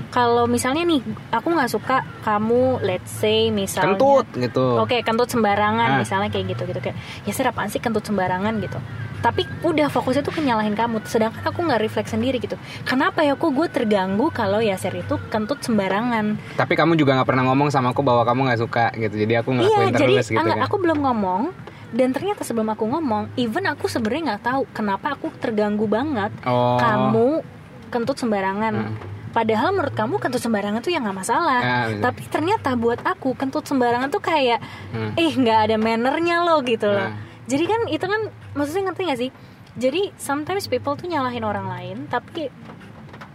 kalau 0.10 0.46
misalnya 0.46 0.82
nih 0.84 1.02
aku 1.30 1.48
nggak 1.50 1.70
suka 1.70 1.98
kamu 2.20 2.82
let's 2.82 3.10
say 3.12 3.50
misalnya 3.50 3.94
kentut 3.94 4.26
gitu 4.34 4.66
Oke, 4.78 5.00
kentut 5.00 5.28
sembarangan 5.28 5.90
Ah. 5.90 5.98
misalnya 5.98 6.28
kayak 6.28 6.46
gitu 6.50 6.66
gitu 6.66 6.80
kayak 6.80 6.98
ya 7.24 7.32
sih 7.32 7.42
apaan 7.42 7.68
sih 7.68 7.78
kentut 7.78 8.02
sembarangan 8.02 8.58
gitu. 8.58 8.82
Tapi 9.20 9.44
udah 9.62 9.88
fokusnya 9.88 10.24
tuh 10.24 10.32
ke 10.32 10.40
nyalahin 10.40 10.74
kamu, 10.74 11.04
sedangkan 11.04 11.44
aku 11.44 11.60
nggak 11.60 11.84
refleks 11.84 12.10
sendiri 12.10 12.40
gitu. 12.40 12.56
Kenapa 12.84 13.20
ya 13.20 13.36
kok 13.36 13.52
gue 13.52 13.68
terganggu 13.68 14.32
kalau 14.32 14.58
Yaser 14.60 14.96
itu 14.96 15.20
kentut 15.28 15.60
sembarangan? 15.60 16.40
tapi 16.56 16.74
kamu 16.74 16.96
juga 16.96 17.14
nggak 17.14 17.28
pernah 17.28 17.44
ngomong 17.46 17.68
sama 17.68 17.92
aku 17.92 18.00
bahwa 18.00 18.24
kamu 18.24 18.48
nggak 18.48 18.60
suka 18.60 18.86
gitu 18.96 19.16
jadi 19.20 19.44
aku 19.44 19.52
Iya, 19.52 19.60
ngelakuin 19.60 19.94
jadi 19.94 20.14
terus 20.16 20.28
gitu 20.28 20.40
enggak, 20.40 20.56
kan 20.56 20.66
aku 20.66 20.76
belum 20.80 21.00
ngomong 21.02 21.42
dan 21.90 22.10
ternyata 22.10 22.42
sebelum 22.42 22.70
aku 22.70 22.86
ngomong, 22.88 23.34
even 23.36 23.66
aku 23.66 23.86
sebenarnya 23.86 24.24
nggak 24.32 24.44
tahu 24.46 24.62
kenapa 24.72 25.14
aku 25.14 25.28
terganggu 25.36 25.84
banget 25.84 26.32
oh 26.44 26.80
kamu 26.80 27.44
kentut 27.88 28.16
sembarangan. 28.16 28.74
Hmm. 28.88 28.96
Padahal 29.30 29.70
menurut 29.72 29.94
kamu 29.94 30.18
kentut 30.18 30.42
sembarangan 30.42 30.82
tuh 30.82 30.90
ya 30.90 31.00
nggak 31.00 31.18
masalah. 31.18 31.60
Ya, 31.62 31.78
betul. 31.86 32.02
Tapi 32.02 32.22
ternyata 32.28 32.70
buat 32.74 33.00
aku 33.02 33.38
kentut 33.38 33.64
sembarangan 33.64 34.10
tuh 34.10 34.20
kayak 34.20 34.58
Hmm. 34.90 35.14
eh 35.14 35.30
nggak 35.30 35.60
ada 35.70 35.76
mannernya 35.78 36.42
loh 36.42 36.60
gitu 36.62 36.90
loh. 36.90 37.10
Nah. 37.10 37.18
Jadi 37.46 37.64
kan 37.66 37.82
itu 37.88 38.06
kan 38.06 38.22
maksudnya 38.54 38.90
ngerti 38.90 39.02
gak 39.06 39.20
sih? 39.20 39.32
Jadi 39.74 40.02
sometimes 40.16 40.66
people 40.66 40.94
tuh 40.94 41.06
nyalahin 41.06 41.42
orang 41.42 41.66
lain 41.66 41.98
tapi 42.06 42.50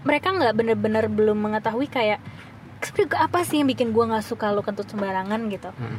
mereka 0.02 0.30
nggak 0.30 0.52
bener-bener 0.52 1.06
belum 1.08 1.38
mengetahui 1.40 1.86
kayak 1.86 2.20
sebenarnya 2.78 3.16
apa 3.18 3.40
sih 3.42 3.64
yang 3.64 3.66
bikin 3.66 3.90
gue 3.90 4.04
nggak 4.04 4.20
suka 4.20 4.52
lo 4.52 4.60
kentut 4.60 4.84
sembarangan 4.84 5.40
gitu. 5.48 5.70
Hmm. 5.72 5.98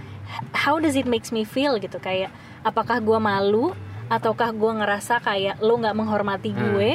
How 0.53 0.77
does 0.77 0.93
it 0.93 1.07
makes 1.07 1.31
me 1.31 1.41
feel 1.41 1.75
gitu 1.75 1.97
kayak 1.97 2.29
apakah 2.61 2.99
gue 2.99 3.17
malu 3.17 3.73
ataukah 4.05 4.53
gue 4.53 4.71
ngerasa 4.75 5.17
kayak 5.19 5.57
lo 5.59 5.75
nggak 5.75 5.95
menghormati 5.95 6.51
Hmm. 6.51 6.61
gue 6.71 6.89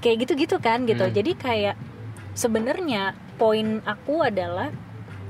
kayak 0.00 0.26
gitu-gitu 0.26 0.58
kan 0.58 0.82
gitu. 0.82 1.04
Hmm. 1.04 1.14
Jadi 1.14 1.32
kayak 1.36 1.76
sebenarnya 2.36 3.16
poin 3.40 3.80
aku 3.88 4.20
adalah 4.22 4.70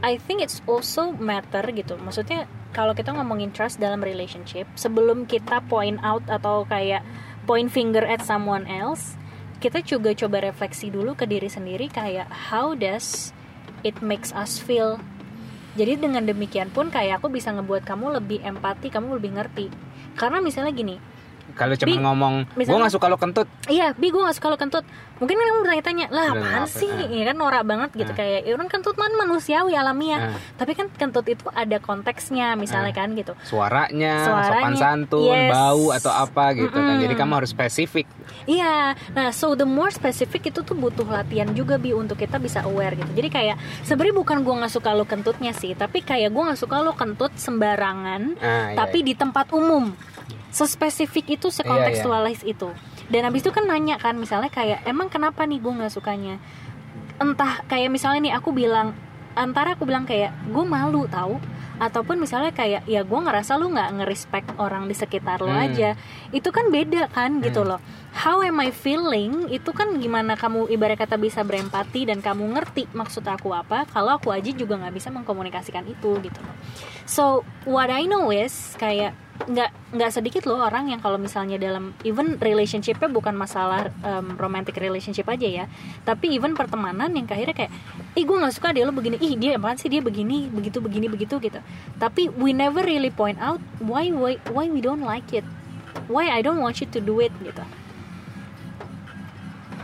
I 0.05 0.21
think 0.21 0.45
it's 0.45 0.61
also 0.69 1.17
matter 1.17 1.65
gitu. 1.73 1.97
Maksudnya 1.97 2.45
kalau 2.77 2.93
kita 2.93 3.17
ngomongin 3.17 3.55
trust 3.55 3.81
dalam 3.81 4.05
relationship, 4.05 4.69
sebelum 4.77 5.25
kita 5.25 5.65
point 5.65 5.97
out 6.05 6.21
atau 6.29 6.69
kayak 6.69 7.01
point 7.49 7.73
finger 7.73 8.05
at 8.05 8.21
someone 8.21 8.69
else, 8.69 9.17
kita 9.63 9.81
juga 9.81 10.13
coba 10.13 10.45
refleksi 10.45 10.93
dulu 10.93 11.17
ke 11.17 11.25
diri 11.25 11.49
sendiri 11.49 11.89
kayak 11.89 12.29
how 12.53 12.77
does 12.77 13.33
it 13.81 13.97
makes 14.05 14.35
us 14.37 14.61
feel. 14.61 15.01
Jadi 15.81 15.97
dengan 15.97 16.29
demikian 16.29 16.69
pun 16.69 16.93
kayak 16.93 17.25
aku 17.25 17.33
bisa 17.33 17.53
ngebuat 17.57 17.89
kamu 17.89 18.21
lebih 18.21 18.45
empati, 18.45 18.93
kamu 18.93 19.17
lebih 19.17 19.41
ngerti. 19.41 19.73
Karena 20.17 20.41
misalnya 20.45 20.73
gini, 20.77 20.97
kalau 21.55 21.75
cuma 21.75 21.89
Bi, 21.89 22.01
ngomong 22.01 22.35
gue 22.53 22.67
nggak 22.67 22.91
suka 22.91 23.07
lo 23.07 23.17
kentut 23.17 23.47
Iya, 23.67 23.93
bi 23.93 24.09
gue 24.09 24.19
gak 24.19 24.35
suka 24.35 24.49
lo 24.49 24.57
kentut. 24.57 24.83
Mungkin 25.17 25.33
kan 25.33 25.47
kamu 25.47 25.61
bertanya-tanya, 25.63 26.07
lah 26.09 26.27
apaan 26.31 26.63
apa? 26.63 26.71
sih? 26.71 26.87
Ah. 26.87 27.09
Ya 27.09 27.25
kan 27.25 27.37
norak 27.37 27.65
banget 27.65 27.91
gitu 27.95 28.13
Ah. 28.13 28.17
kayak, 28.17 28.41
ya 28.43 28.53
orang 28.53 28.69
kentut 28.69 28.95
man 28.95 29.13
manusiawi 29.17 29.73
alamiah. 29.73 30.31
Ah. 30.31 30.39
Tapi 30.55 30.73
kan 30.73 30.87
kentut 30.89 31.25
itu 31.25 31.41
ada 31.49 31.79
konteksnya, 31.79 32.53
misalnya 32.55 32.93
Ah. 32.93 32.97
kan 32.97 33.09
gitu. 33.13 33.33
suaranya, 33.43 34.23
Suaranya, 34.23 34.61
sopan 34.61 34.75
santun, 34.77 35.33
yes. 35.33 35.51
bau 35.51 35.85
atau 35.91 36.13
apa 36.13 36.45
gitu 36.55 36.69
kan. 36.71 36.85
Mm-mm. 36.95 37.03
Jadi 37.03 37.15
kamu 37.17 37.33
harus 37.35 37.51
spesifik. 37.51 38.05
Iya, 38.45 38.77
nah 39.11 39.29
so 39.31 39.55
the 39.55 39.65
more 39.65 39.89
specific 39.89 40.45
itu 40.45 40.61
tuh 40.61 40.75
butuh 40.75 41.03
latihan 41.05 41.49
juga 41.51 41.75
bi 41.77 41.91
untuk 41.91 42.17
kita 42.17 42.37
bisa 42.37 42.63
aware 42.63 42.95
gitu. 42.95 43.11
Jadi 43.11 43.29
kayak 43.29 43.57
sebenarnya 43.83 44.15
bukan 44.15 44.37
gue 44.41 44.55
nggak 44.55 44.71
suka 44.71 44.93
lo 44.93 45.03
kentutnya 45.03 45.51
sih, 45.51 45.73
tapi 45.73 46.01
kayak 46.01 46.29
gue 46.29 46.43
nggak 46.45 46.61
suka 46.61 46.79
lo 46.79 46.93
kentut 46.93 47.33
sembarangan, 47.35 48.37
Ah, 48.37 48.71
iya, 48.71 48.77
tapi 48.77 49.01
iya. 49.01 49.07
di 49.09 49.15
tempat 49.15 49.49
umum. 49.51 49.97
Sespesifik 50.57 51.37
itu, 51.37 51.53
sekontekstualis 51.53 52.41
itu. 52.49 52.73
Dan 53.13 53.29
habis 53.29 53.45
itu 53.45 53.53
kan 53.53 53.69
nanya 53.69 54.01
kan, 54.01 54.17
misalnya 54.17 54.49
kayak 54.49 54.89
emang 54.89 55.13
kenapa 55.13 55.45
nih 55.45 55.61
gue 55.61 55.73
nggak 55.77 55.93
sukanya? 55.93 56.41
Entah 57.21 57.61
kayak 57.69 57.93
misalnya 57.93 58.33
nih 58.33 58.35
aku 58.41 58.57
bilang, 58.57 58.97
antara 59.37 59.77
aku 59.77 59.85
bilang 59.85 60.09
kayak 60.09 60.33
gue 60.49 60.65
malu 60.65 61.05
tahu, 61.13 61.37
ataupun 61.77 62.17
misalnya 62.17 62.57
kayak 62.57 62.89
ya 62.89 63.05
gue 63.05 63.21
ngerasa 63.21 63.61
lu 63.61 63.69
nggak 63.69 64.01
ngerespect 64.01 64.49
orang 64.57 64.89
di 64.89 64.97
sekitar 64.97 65.45
lo 65.45 65.53
Hmm. 65.53 65.65
aja 65.69 65.93
itu 66.33 66.49
kan 66.49 66.73
beda 66.73 67.13
kan 67.13 67.45
gitu 67.45 67.69
loh 67.69 67.77
how 68.17 68.41
am 68.41 68.57
I 68.65 68.73
feeling 68.73 69.53
itu 69.53 69.77
kan 69.77 70.01
gimana 70.01 70.41
kamu 70.41 70.73
ibarat 70.73 70.97
kata 70.97 71.21
bisa 71.21 71.45
berempati 71.45 72.09
dan 72.09 72.25
kamu 72.25 72.57
ngerti 72.57 72.89
maksud 72.97 73.29
aku 73.29 73.53
apa 73.53 73.85
kalau 73.93 74.17
aku 74.17 74.33
aja 74.33 74.49
juga 74.57 74.81
nggak 74.81 74.95
bisa 74.97 75.13
mengkomunikasikan 75.13 75.85
itu 75.85 76.17
gitu 76.25 76.41
loh 76.41 76.57
so 77.05 77.45
what 77.69 77.93
I 77.93 78.09
know 78.09 78.33
is 78.33 78.73
kayak 78.81 79.13
nggak 79.45 79.71
nggak 79.93 80.11
sedikit 80.11 80.49
loh 80.49 80.65
orang 80.65 80.89
yang 80.89 81.01
kalau 81.05 81.21
misalnya 81.21 81.61
dalam 81.61 81.93
even 82.09 82.41
relationshipnya 82.41 83.07
bukan 83.13 83.37
masalah 83.37 83.93
um, 84.01 84.35
romantic 84.41 84.81
relationship 84.81 85.29
aja 85.29 85.45
ya. 85.45 85.65
Tapi 86.09 86.33
even 86.33 86.57
pertemanan 86.57 87.13
yang 87.13 87.29
akhirnya 87.29 87.53
kayak 87.53 87.73
ih 88.17 88.25
gue 88.25 88.37
nggak 88.37 88.55
suka 88.57 88.73
dia 88.73 88.89
lo 88.89 88.97
begini. 88.97 89.21
Ih 89.21 89.37
dia 89.37 89.61
apaan 89.61 89.77
sih? 89.77 89.93
Dia 89.93 90.01
begini 90.01 90.49
begitu 90.49 90.81
begini 90.81 91.07
begitu 91.13 91.37
gitu. 91.39 91.61
Tapi 92.01 92.33
we 92.41 92.57
never 92.57 92.81
really 92.81 93.13
point 93.13 93.37
out 93.39 93.61
why 93.85 94.09
why 94.09 94.41
why 94.51 94.67
we 94.67 94.81
don't 94.81 95.05
like 95.05 95.29
it. 95.37 95.45
Why 96.09 96.33
I 96.33 96.41
don't 96.41 96.59
want 96.59 96.81
you 96.81 96.89
to 96.91 97.01
do 97.05 97.21
it 97.21 97.33
gitu. 97.45 97.63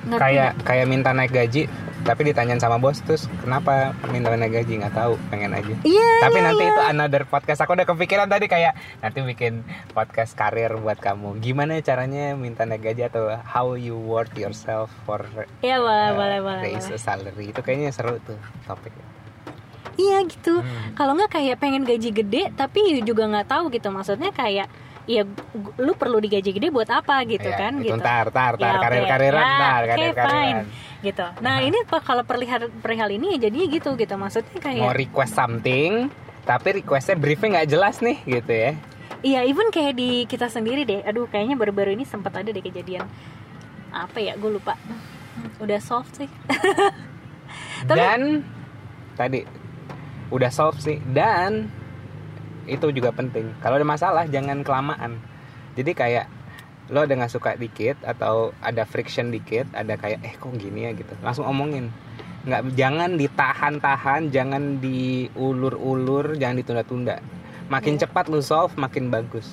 Ngerti 0.02 0.18
Kayak 0.18 0.50
kayak 0.66 0.86
minta 0.90 1.14
naik 1.14 1.30
gaji, 1.30 1.70
tapi 2.02 2.26
ditanyain 2.26 2.58
sama 2.58 2.82
bos 2.82 2.98
terus 3.06 3.30
kenapa 3.38 3.94
minta 4.10 4.34
naik 4.34 4.62
gaji 4.62 4.82
nggak 4.82 4.94
tahu, 4.94 5.14
pengen 5.30 5.54
aja. 5.54 5.74
iya 5.86 6.10
Tapi 6.26 6.38
iya, 6.42 6.46
nanti 6.50 6.62
iya. 6.66 6.72
itu 6.74 6.82
another 6.82 7.22
podcast. 7.26 7.62
Aku 7.62 7.78
udah 7.78 7.86
kepikiran 7.86 8.26
tadi 8.26 8.50
kayak 8.50 8.74
nanti 8.98 9.22
bikin 9.22 9.62
podcast 9.94 10.34
karir 10.34 10.74
buat 10.82 10.98
kamu. 10.98 11.38
Gimana 11.38 11.78
caranya 11.78 12.34
minta 12.34 12.66
naik 12.66 12.82
gaji 12.82 13.06
atau 13.06 13.30
how 13.46 13.78
you 13.78 13.94
worth 13.94 14.34
yourself 14.34 14.90
for 15.06 15.22
Iya 15.62 15.78
boleh 15.78 16.08
uh, 16.10 16.18
boleh 16.18 16.38
boleh, 16.42 16.62
raise 16.66 16.90
boleh. 16.90 16.98
a 16.98 17.00
salary. 17.00 17.46
Itu 17.54 17.62
kayaknya 17.62 17.94
seru 17.94 18.18
tuh 18.22 18.38
topik. 18.66 18.90
Iya 19.94 20.24
gitu. 20.26 20.60
Hmm. 20.60 20.96
Kalau 20.98 21.14
nggak 21.14 21.38
kayak 21.38 21.56
pengen 21.62 21.86
gaji 21.86 22.10
gede 22.10 22.50
tapi 22.58 23.04
juga 23.06 23.30
nggak 23.30 23.46
tahu 23.46 23.70
gitu 23.70 23.88
maksudnya 23.94 24.34
kayak 24.34 24.66
ya 25.04 25.26
lu 25.76 25.92
perlu 25.92 26.16
digaji 26.16 26.50
gede 26.52 26.68
buat 26.68 26.86
apa 26.86 27.22
gitu 27.24 27.44
Ya, 27.44 27.58
kan 27.58 27.72
itu 27.76 27.90
gitu. 27.90 27.98
ntar, 27.98 28.28
ntar, 28.28 28.54
ntar, 28.54 28.60
Ya, 28.60 28.70
oke. 28.72 28.82
karir-kariran, 28.82 29.42
Ya, 29.42 29.50
ntar, 29.52 29.80
oke, 29.80 29.90
karir-kariran. 29.90 30.30
fine. 30.30 30.60
gitu. 31.02 31.26
Nah, 31.40 31.56
ini 31.58 31.78
pak 31.82 32.00
kalau 32.00 32.22
perihal 32.22 32.62
perihal 32.76 33.10
ini 33.10 33.34
ya 33.34 33.38
jadinya 33.42 33.66
gitu 33.68 33.90
gitu. 33.92 34.14
Maksudnya 34.14 34.54
Mau 34.54 34.62
kayak 34.62 34.94
request 34.96 35.34
something, 35.34 35.92
tapi 36.42 36.68
requestnya 36.76 37.16
briefnya 37.16 37.48
nggak 37.56 37.68
jelas 37.68 37.98
nih 37.98 38.18
gitu 38.22 38.52
ya. 38.52 38.72
iya 39.20 39.42
even 39.42 39.68
kayak 39.68 39.94
di 39.94 40.10
kita 40.24 40.46
sendiri 40.46 40.82
deh. 40.82 41.02
Aduh, 41.02 41.26
kayaknya 41.26 41.54
baru-baru 41.54 41.92
ini 41.92 42.02
sempat 42.02 42.34
ada 42.36 42.48
deh 42.48 42.58
kejadian 42.60 43.02
apa 43.90 44.18
ya? 44.18 44.34
Gue 44.34 44.50
lupa. 44.52 44.78
Udah 45.58 45.78
soft 45.78 46.14
sih. 46.16 46.30
Tapi- 47.82 47.98
Dan 47.98 48.20
tadi 49.12 49.42
udah 50.28 50.48
solve 50.48 50.78
sih 50.78 50.96
dan 51.04 51.68
itu 52.66 52.90
juga 52.90 53.10
penting. 53.10 53.50
Kalau 53.58 53.76
ada 53.76 53.86
masalah 53.86 54.24
jangan 54.26 54.62
kelamaan. 54.62 55.18
Jadi 55.74 55.92
kayak 55.92 56.26
lo 56.90 57.02
ada 57.02 57.14
nggak 57.14 57.32
suka 57.32 57.56
dikit 57.56 57.96
atau 58.02 58.52
ada 58.60 58.84
friction 58.84 59.30
dikit, 59.30 59.64
ada 59.72 59.96
kayak 59.96 60.20
eh 60.20 60.34
kok 60.34 60.52
gini 60.54 60.84
ya 60.84 60.92
gitu. 60.92 61.12
Langsung 61.20 61.46
omongin. 61.46 61.88
Nggak 62.42 62.74
jangan 62.74 63.10
ditahan-tahan, 63.14 64.28
jangan 64.28 64.82
diulur-ulur, 64.82 66.34
jangan 66.36 66.58
ditunda-tunda. 66.58 67.16
Makin 67.66 67.96
Iya. 67.96 68.04
cepat 68.04 68.28
lo 68.28 68.42
solve, 68.42 68.74
makin 68.76 69.08
bagus. 69.08 69.46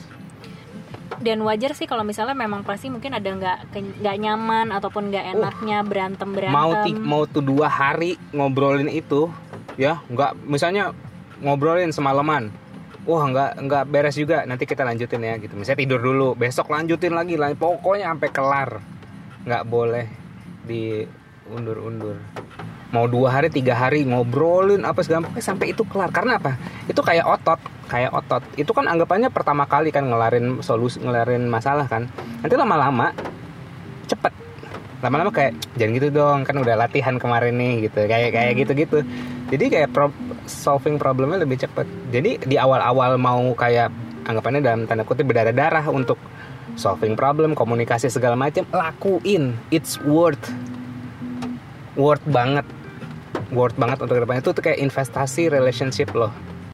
Dan 1.19 1.43
wajar 1.43 1.75
sih 1.75 1.83
kalau 1.83 2.01
misalnya 2.01 2.31
memang 2.31 2.63
pasti 2.63 2.87
mungkin 2.87 3.11
ada 3.11 3.27
nggak 3.27 3.57
nggak 3.99 4.15
nyaman 4.19 4.71
ataupun 4.71 5.11
nggak 5.11 5.35
enaknya 5.35 5.83
berantem 5.83 6.29
berantem. 6.31 6.55
mau 6.55 6.71
ti- 6.79 6.95
mau 6.95 7.23
tuh 7.25 7.43
dua 7.43 7.67
hari 7.67 8.15
ngobrolin 8.31 8.87
itu 8.87 9.27
ya 9.75 9.99
nggak 10.07 10.47
misalnya 10.47 10.95
ngobrolin 11.43 11.91
semalaman 11.91 12.53
wah 13.09 13.23
nggak 13.25 13.51
nggak 13.65 13.83
beres 13.89 14.13
juga. 14.13 14.45
Nanti 14.45 14.69
kita 14.69 14.85
lanjutin 14.85 15.25
ya 15.25 15.33
gitu. 15.41 15.57
Misalnya 15.57 15.81
tidur 15.81 15.99
dulu. 15.99 16.37
Besok 16.37 16.69
lanjutin 16.69 17.17
lagi 17.17 17.33
lah. 17.33 17.49
Pokoknya 17.57 18.13
sampai 18.13 18.29
kelar. 18.29 18.69
Nggak 19.49 19.63
boleh 19.65 20.05
diundur-undur. 20.69 22.21
Mau 22.89 23.05
dua 23.05 23.33
hari 23.33 23.49
tiga 23.49 23.77
hari 23.77 24.05
ngobrolin 24.05 24.85
apa 24.85 25.01
segala 25.01 25.25
macam 25.25 25.41
sampai 25.41 25.73
itu 25.73 25.81
kelar. 25.89 26.13
Karena 26.13 26.37
apa? 26.37 26.61
Itu 26.85 27.01
kayak 27.01 27.25
otot. 27.25 27.59
Kayak 27.89 28.13
otot. 28.13 28.45
Itu 28.53 28.77
kan 28.77 28.85
anggapannya 28.85 29.33
pertama 29.33 29.65
kali 29.65 29.89
kan 29.89 30.05
ngelarin 30.05 30.61
solusi 30.61 31.01
ngelarin 31.01 31.49
masalah 31.49 31.89
kan. 31.89 32.05
Nanti 32.45 32.53
lama-lama 32.53 33.17
cepet. 34.05 34.33
Lama-lama 35.01 35.33
kayak 35.33 35.57
jangan 35.81 35.97
gitu 35.97 36.07
dong. 36.13 36.45
Kan 36.45 36.61
udah 36.61 36.77
latihan 36.77 37.17
kemarin 37.17 37.57
nih 37.57 37.89
gitu. 37.89 38.05
Kayak 38.05 38.29
kayak 38.37 38.53
gitu 38.61 38.71
gitu 38.77 38.99
jadi 39.49 39.65
kayak 39.65 39.89
pro- 39.89 40.13
solving 40.49 40.97
problemnya 40.97 41.39
lebih 41.41 41.61
cepet 41.61 41.85
jadi 42.09 42.41
di 42.41 42.55
awal-awal 42.57 43.15
mau 43.21 43.53
kayak 43.53 43.93
anggapannya 44.25 44.61
dalam 44.61 44.81
tanda 44.85 45.05
kutip 45.05 45.25
berdarah 45.25 45.53
darah 45.53 45.85
untuk 45.89 46.17
solving 46.77 47.17
problem 47.17 47.57
komunikasi 47.57 48.07
segala 48.07 48.37
macam 48.37 48.63
lakuin. 48.69 49.57
It's 49.73 49.97
worth 50.05 50.39
worth 51.97 52.23
banget. 52.29 52.63
Worth 53.49 53.75
banget 53.75 53.97
untuk 53.99 54.15
ke 54.15 54.21
depannya. 54.23 54.41
Itu 54.45 54.53
tuh 54.53 54.63
kayak 54.63 54.79
investasi 54.79 55.49
relationship 55.49 56.13
loh 56.13 56.31